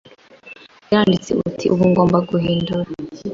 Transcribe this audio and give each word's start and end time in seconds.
yaranditse 0.91 1.31
ati’Ubu 1.49 1.83
ngomba 1.91 2.17
guhindura 2.29 2.89